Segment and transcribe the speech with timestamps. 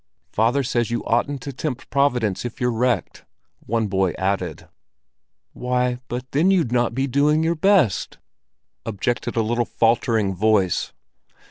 [0.31, 3.23] "Father says you oughtn't to tempt Providence if you're wrecked,"
[3.59, 4.67] one boy added.
[5.53, 8.17] "Why, but then you'd not be doing your best!"
[8.83, 10.91] objected a little faltering voice.